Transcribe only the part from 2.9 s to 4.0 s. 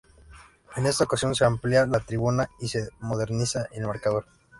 moderniza el